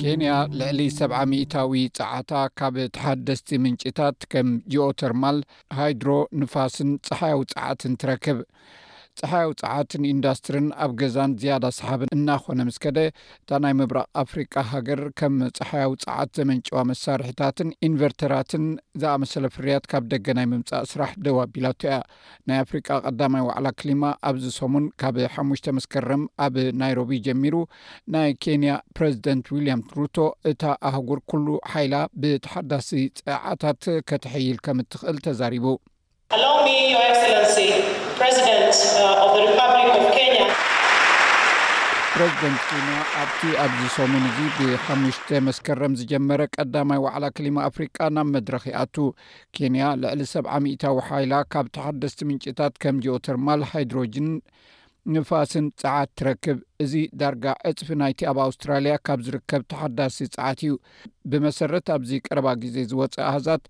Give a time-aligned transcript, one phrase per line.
[0.00, 5.40] ኬንያ ልዕሊ 70 ሚ0ታዊ ጸዓታ ካብ ተሓደስቲ ምንጭታት ከም ጂኦተርማል
[5.78, 6.08] ሃይድሮ
[6.42, 8.38] ንፋስን ጸሓያዊ ጸዓትን ትረክብ
[9.20, 12.98] ፀሓያዊ ፀዓትን ኢንዳስትሪን ኣብ ገዛን ዝያዳ ሰሓብን እናኮነ ምስከደ
[13.40, 18.64] እታ ናይ ምብራቅ ኣፍሪቃ ሃገር ከም ፀሓያዊ ፀዓት ዘመንጭዋ መሳርሒታትን ኢንቨርተራትን
[19.02, 21.96] ዝኣመሰለ ፍርያት ካብ ደገናይ ምምፃእ ስራሕ ደዋቢላቶ ያ
[22.50, 27.54] ናይ አፍሪቃ ቀዳማይ ዋዕላ ክሊማ ኣብዚ ሰሙን ካብ ሓሙሽተ መስከረም ኣብ ናይሮቢ ጀሚሩ
[28.16, 30.16] ናይ ኬንያ ፕረዚደንት ዊልያም ሩቶ
[30.52, 32.90] እታ ኣህጉር ኩሉ ሓይላ ብተሓዳሲ
[33.22, 35.66] ፀዓታት ከትሐይል ከም እትክእል ተዛሪቡ
[38.20, 38.80] ፕሬዚደንት
[42.70, 48.96] ኬንያ ኣብቲ ኣብዚ ሰሙን እዚ ብሓሙሽተ መስከረም ዝጀመረ ቀዳማይ ዋዕላ ክሊማ ኣፍሪቃ ናብ መድረኪ ይኣቱ
[49.58, 54.28] ኬንያ ልዕሊ 70ታዊ ሓይላ ካብ ተሓደስቲ ምንጭታት ከም ጆኦተርማል ሃይድሮጅን
[55.16, 60.74] ንፋስን ፀዓት ትረክብ እዚ ዳርጋ ዕፅፊ ናይቲ ኣብ ኣውስትራልያ ካብ ዝርከብ ተሓዳስቲ ፀዓት እዩ
[61.32, 63.64] ብመሰረት ኣብዚ ቀረባ ግዜ ዝወፅአ ኣህዛት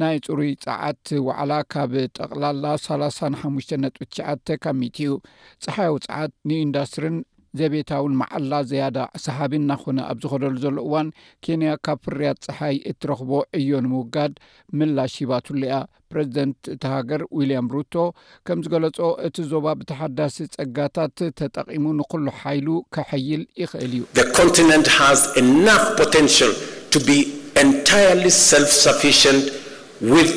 [0.00, 5.16] ናይ ፅሩይ ፀዓት ዋዕላ ካብ ጠቕላላ 35.99 ካብ ሚት ኡ
[5.64, 7.16] ፀሓያዊ ፀዓት ንኢንዳስትሪን
[7.58, 11.08] ዘቤታውን መዓላ ዘያዳ ሰሓቢ እናኾነ ኣብ ዝኸደሉ ዘሎ እዋን
[11.44, 14.34] ኬንያ ካብ ፍርያት ፀሓይ እትረክቦ ዕዮንምውጋድ
[14.78, 15.74] ምላሽ ሂባትሉያ
[16.12, 17.94] ፕረዚደንት እቲ ሃገር ዊልያም ሩቶ
[18.48, 23.94] ከምዝገለፆ እቲ ዞባ ብተሓዳሲ ፀጋታት ተጠቒሙ ንኩሉ ሓይሉ ከሐይል ይኽእል
[28.96, 29.54] እዩ
[30.16, 30.32] እቲ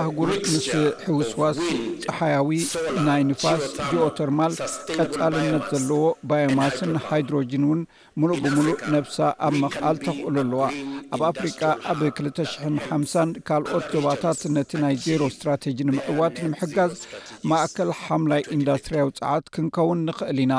[0.00, 0.66] ኣህጉር ምስ
[1.06, 1.58] ሕዊስዋስ
[2.06, 2.50] ፀሓያዊ
[3.06, 4.52] ናይ ንፋስ ጂኦተርማል
[4.96, 7.80] ቀጻልነት ዘለዎ ባዮማስን ሃይድሮጅን እውን
[8.20, 10.62] ሙሉእ ብምሉእ ነብሳ ኣብ መኽኣል ተኽእሉ ኣለዋ
[11.16, 11.60] ኣብ አፍሪቃ
[11.92, 16.94] ኣብ 20050 ካልኦት ዘባታት ነቲ ናይ ዜሮ እስትራቴጂ ንምዕዋት ንምሕጋዝ
[17.52, 20.52] ማእከል ሓምላይ ኢንዳስትርያዊ ፀዓት ክንከውን ንኽእል ኢና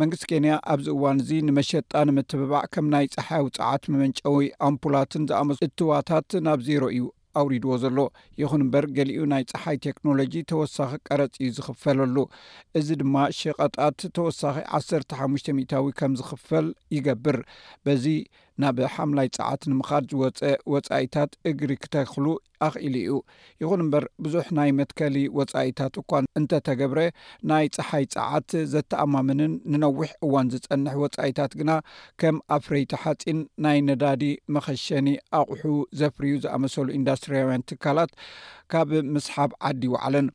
[0.00, 6.30] መንግስቲ ኬንያ ኣብዚ እዋን እዚ ንመሸጣ ንምትብባዕ ከም ናይ ፀሓይ ውፃዓት መመንጨዊ ኣምፑላትን ዝኣመ እትዋታት
[6.46, 7.02] ናብ 0ሮ እዩ
[7.40, 7.98] ኣውሪድዎ ዘሎ
[8.40, 12.16] ይኹን እምበር ገሊኡ ናይ ፀሓይ ቴክኖሎጂ ተወሳኺ ቀረፂ እዩ ዝኽፈለሉ
[12.80, 16.66] እዚ ድማ ሸቐጣት ተወሳኺ 15ሽ0ታዊ ከም ዝኽፈል
[16.96, 17.38] ይገብር
[17.86, 18.04] በዚ
[18.62, 20.40] ናብ ሓምላይ ፀዓት ንምኻድ ዝወፀ
[20.72, 22.26] ወፃኢታት እግሪ ክተክሉ
[22.66, 23.12] ኣኽኢሉ እዩ
[23.62, 27.00] ይኹን እምበር ብዙሕ ናይ መትከሊ ወፃኢታት እኳን እንተተገብረ
[27.50, 31.70] ናይ ፀሓይ ፃዓት ዘተኣማምንን ንነዊሕ እዋን ዝፀንሕ ወፃኢታት ግና
[32.22, 34.22] ከም ኣፍረይቲ ሓፂን ናይ ነዳዲ
[34.56, 35.08] መኸሸኒ
[35.40, 35.64] ኣቑሑ
[36.02, 38.12] ዘፍርዩ ዝኣመሰሉ ኢንዳስትርያውያን ትካላት
[38.74, 40.28] ካብ ምስሓብ ዓዲዎዓለን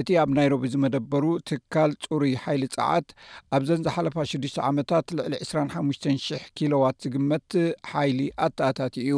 [0.00, 3.08] እቲ ኣብ ናይሮብ ዝመደበሩ ትካል ፅሩይ ሓይሊ ፀዓት
[3.56, 7.52] ኣብዘንዝሓፋ 6 ዓመታት ልዕሊ 2500 ኪዋት ዝግመት
[7.92, 9.10] ሓይሊ ኣተኣታት እዩ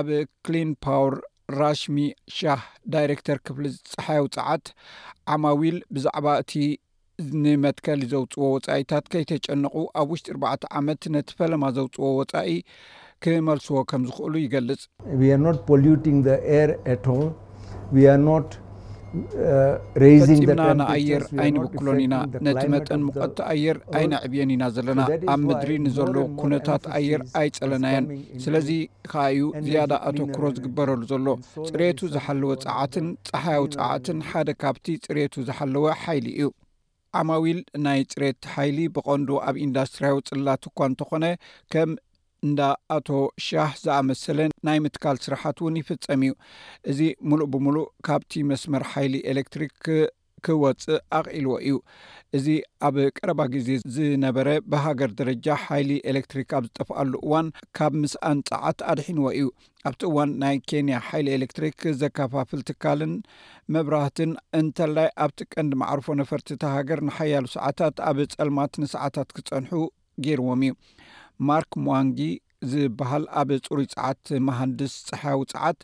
[0.00, 0.08] ኣብ
[0.48, 1.14] ክሊን ፓወር
[1.60, 1.96] ራሽሚ
[2.38, 2.62] ሻህ
[2.96, 4.66] ዳይሬክተር ክፍሊ ዝፀሓየዊ ፃዓት
[5.34, 6.52] ዓማዊል ብዛዕባ እቲ
[7.46, 12.54] ንመትከሊ ዘውፅዎ ወፃኢታት ከይተጨነቑ ኣብ ውሽጢ ዕ ዓመት ነቲ ፈለማ ዘውፅዎ ወፃኢ
[13.24, 14.82] ክመልስዎ ከም ዝኽእሉ ይገልጽ
[20.48, 22.14] ብና ንኣየር ኣይንብክሎን ኢና
[22.46, 25.00] ነቲ መጠን ሙቀቲ ኣየር ኣይነዕብየን ኢና ዘለና
[25.34, 28.06] ኣብ ምድሪ ንዘሎ ኩነታት ኣየር ኣይፀለናየን
[28.44, 28.68] ስለዚ
[29.12, 31.26] ከእዩ ዝያዳ ኣቶ ክሮ ዝግበረሉ ዘሎ
[31.70, 36.50] ፅሬቱ ዝሓለወ ፃዓትን ፀሓያዊ ፃዓትን ሓደ ካብቲ ፅሬቱ ዝሓለወ ሓይሊ እዩ
[37.20, 41.92] ዓማዊል ናይ ፅሬት ሓይሊ ብቐንዶ ኣብ ኢንዳስትርያዊ ፅላትኳ እንተኾነከም
[42.46, 42.60] እንዳ
[42.96, 43.08] ኣቶ
[43.46, 46.32] ሻህ ዝኣመሰለ ናይ ምትካል ስራሓት እውን ይፍፀም እዩ
[46.90, 49.74] እዚ ሙሉእ ብምሉእ ካብቲ መስመር ሓይሊ ኤሌክትሪክ
[50.46, 51.70] ክወፅእ ኣቕኢልዎ እዩ
[52.36, 52.46] እዚ
[52.86, 57.46] ኣብ ቀረባ ግዜ ዝነበረ ብሃገር ደረጃ ሓይሊ ኤሌክትሪክ ኣብ ዝጠፍኣሉ እዋን
[57.76, 59.46] ካብ ምስኣን ፃዓት አድሒንዎ እዩ
[59.90, 63.14] ኣብቲ እዋን ናይ ኬንያ ሓይሊ ኤሌክትሪክ ዘካፋፍል ትካልን
[63.76, 69.72] መብራህትን እንተላይ ኣብቲ ቀንዲ ማዕርፎ ነፈርቲ እተ ሃገር ንሓያሉ ሰዓታት ኣብ ፀልማት ንሰዓታት ክፀንሑ
[70.26, 70.74] ገይርዎም እዩ
[71.48, 72.18] ማርክ ሞዋንጊ
[72.72, 75.78] ዝበሃል ኣብ ፅሩይ ፃዓት መሃንድስ ፀሓያዊ ፀዓት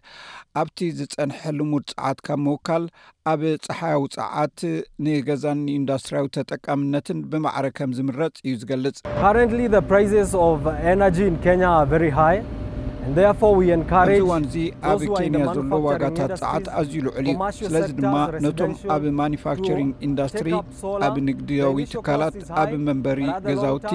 [0.61, 2.85] ኣብቲ ዝፀንሐ ልሙድ ፀዓት ካብ ምውካል
[3.33, 4.59] ኣብ ፀሓያዊ ፃዓት
[5.07, 9.23] ንገዛን ኢንዳስትርያዊ ተጠቃምነትን ብማዕረ ከም ዝምረፅ እዩ ዝገልጽ ሃ
[13.11, 13.21] እዚ
[14.29, 14.57] ዋን እዙ
[14.91, 20.49] ኣብ ኬንያ ዘሎ ዋጋታት ፀዓት ኣዝዩ ልዑል እዩ ስለዚ ድማ ነቶም ኣብ ማኒፋክቸሪንግ ኢንዳስትሪ
[21.07, 23.91] ኣብ ንግድዊ ትካላት ኣብ መንበሪ ገዛውቲ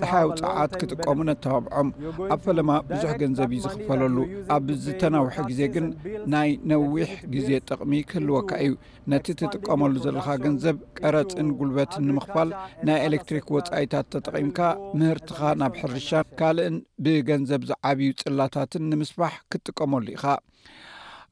[0.00, 4.16] ፀሓያዊ ፃዓት ክጥቀሙ ኣተባምዖም ኣብ ፈለማ ብዙሕ ገንዘብ እዩ ዝኽፈለሉ
[4.56, 5.86] ኣብ ዝተናውሐ ግዜ ግን
[6.34, 8.74] ናይ ነዊሕ ግዜ ጠቕሚ ክህልወካ እዩ
[9.14, 12.50] ነቲ ትጥቀመሉ ዘለካ ገንዘብ ቀረፅን ጉልበት ንምኽፋል
[12.88, 14.58] ናይ ኤሌክትሪክ ወፃኢታት ተጠቒምካ
[15.00, 16.76] ምህርትኻ ናብ ሕርሻ ካልእን
[17.06, 20.24] ብገንዘብ ዝዓብዩ ፅላ ታትን ንምስፋሕ ክትጥቀመሉ ኢኻ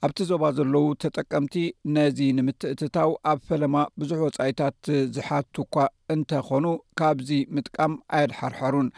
[0.07, 1.55] ኣብቲ ዞባ ዘለዉ ተጠቀምቲ
[1.95, 4.79] ነዚ ንምትእትታው ኣብ ፈለማ ብዙሕ ወፃኢታት
[5.15, 6.67] ዝሓቱ ኳ እንተኮኑ
[6.99, 8.89] ካብዚ ምጥቃም ኣየድሓርሓሩን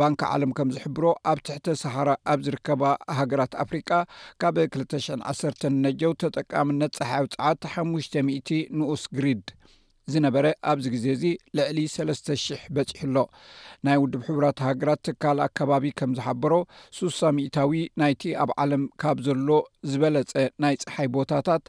[0.00, 2.82] ባንኪ ዓለም ከም ዝሕብሮ ኣብ ትሕተ ሰሓራ ኣብ ዝርከባ
[3.18, 3.90] ሃገራት ኣፍሪቃ
[4.42, 9.44] ካብ 201 ነጀው ተጠቃሚ ነፀሓ ፀዓቲ 5ሽ00 ንኡስ ግሪድ
[10.14, 11.24] ዝነበረ ኣብዚ ግዜ እዚ
[11.56, 13.22] ልዕሊ 3ለስተ00 በፂሑ ኣሎ
[13.86, 16.52] ናይ ውድብ ሕቡራት ሃገራት ትካል ኣከባቢ ከም ዝሓበሮ
[16.98, 19.48] 6ሳ ሚእታዊ ናይቲ ኣብ ዓለም ካብ ዘሎ
[19.90, 21.64] ዝበለፀ ናይ ፀሓይ ቦታታት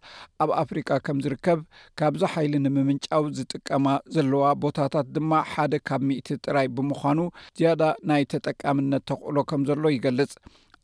[0.46, 1.62] ኣብ ኣፍሪቃ ከም ዝርከብ
[2.02, 3.88] ካብዛ ሓይሊ ንምምንጫው ዝጥቀማ
[4.18, 7.20] ዘለዋ ቦታታት ድማ ሓደ ካብ ምእቲ ጥራይ ብምዃኑ
[7.60, 7.82] ዝያዳ
[8.14, 10.32] ናይ ተጠቃምነት ተክእሎ ከም ዘሎ ይገልጽ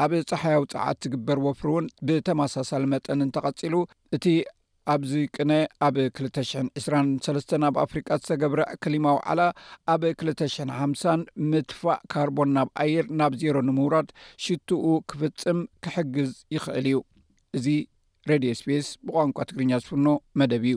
[0.06, 3.76] ኣብ ፀሓያዊ ፀዓት ትግበር ወፍሪ እውን ብተመሳሳሊ መጠንን ተቐፂሉ
[4.18, 4.26] እቲ
[4.92, 5.52] ኣብዚ ቅነ
[5.86, 9.42] ኣብ 223 ኣብ ኣፍሪቃ ዝተገብረዕ ከሊማዊ ዓላ
[9.94, 14.10] ኣብ 2050 ምጥፋእ ካርቦን ናብ ኣየር ናብ ዜሮ ንምውራድ
[14.46, 16.98] ሽትኡ ክፍፅም ክሕግዝ ይኽእል እዩ
[17.60, 17.68] እዚ
[18.32, 20.08] ሬድዮ ስፔስ ብቋንቋ ትግርኛ ዝፍኖ
[20.42, 20.76] መደብ እዩ